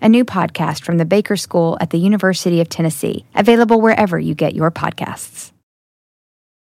[0.00, 4.34] a new podcast from the Baker School at the University of Tennessee, available wherever you
[4.34, 5.52] get your podcasts.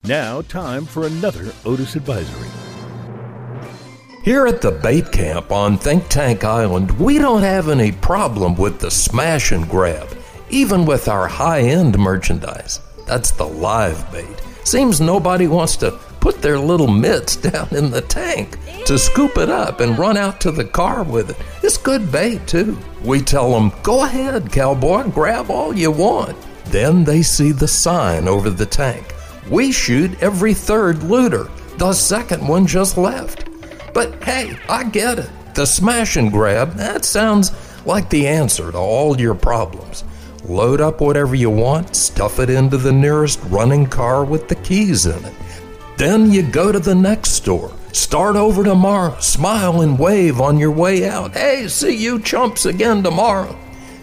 [0.03, 2.49] Now, time for another Otis Advisory.
[4.23, 8.81] Here at the bait camp on Think Tank Island, we don't have any problem with
[8.81, 10.09] the smash and grab,
[10.51, 12.81] even with our high end merchandise.
[13.07, 14.41] That's the live bait.
[14.65, 19.49] Seems nobody wants to put their little mitts down in the tank to scoop it
[19.49, 21.37] up and run out to the car with it.
[21.63, 22.79] It's good bait, too.
[23.03, 26.37] We tell them, go ahead, cowboy, grab all you want.
[26.67, 29.15] Then they see the sign over the tank.
[29.51, 31.51] We shoot every third looter.
[31.79, 33.49] The second one just left.
[33.93, 35.31] But hey, I get it.
[35.55, 37.51] The smash and grab, that sounds
[37.85, 40.05] like the answer to all your problems.
[40.45, 45.07] Load up whatever you want, stuff it into the nearest running car with the keys
[45.07, 45.35] in it.
[46.01, 47.71] Then you go to the next store.
[47.93, 49.21] Start over tomorrow.
[49.21, 51.35] Smile and wave on your way out.
[51.35, 53.55] Hey, see you chumps again tomorrow.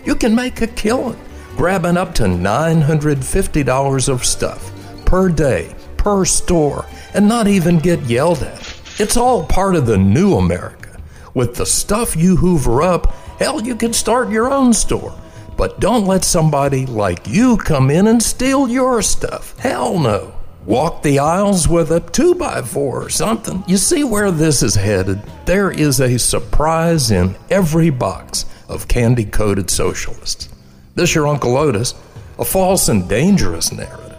[0.06, 1.20] You can make a killing,
[1.56, 4.72] grabbing up to $950 of stuff
[5.08, 8.80] per day, per store, and not even get yelled at.
[9.00, 11.02] It's all part of the new America.
[11.34, 15.19] With the stuff you hoover up, hell, you can start your own store.
[15.58, 19.58] But don't let somebody like you come in and steal your stuff.
[19.58, 23.63] Hell no walk the aisles with a 2 by 4 or something.
[23.67, 25.22] You see where this is headed?
[25.45, 30.50] There is a surprise in every box of candy coated socialists.
[30.94, 31.95] This your Uncle Otis,
[32.38, 34.17] a false and dangerous narrative.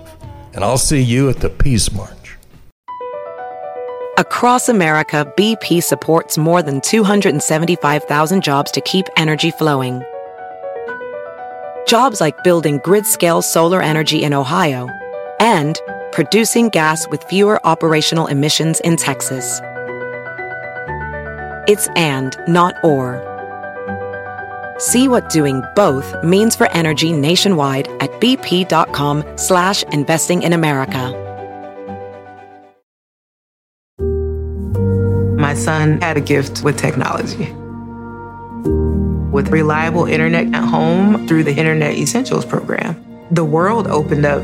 [0.55, 2.37] And I'll see you at the Peace March.
[4.17, 10.03] Across America, BP supports more than 275,000 jobs to keep energy flowing.
[11.87, 14.89] Jobs like building grid scale solar energy in Ohio
[15.41, 15.81] and
[16.13, 19.61] producing gas with fewer operational emissions in Texas.
[21.69, 23.25] It's and, not or.
[24.79, 31.25] See what doing both means for energy nationwide at bp.com slash investing in America.
[35.39, 37.53] My son had a gift with technology.
[39.31, 44.43] With reliable internet at home through the Internet Essentials program, the world opened up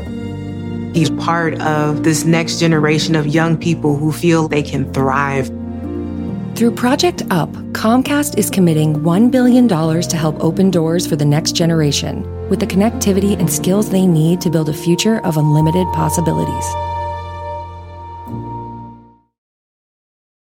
[0.95, 5.47] He's part of this next generation of young people who feel they can thrive.
[6.55, 11.51] Through Project UP, Comcast is committing $1 billion to help open doors for the next
[11.51, 16.94] generation with the connectivity and skills they need to build a future of unlimited possibilities.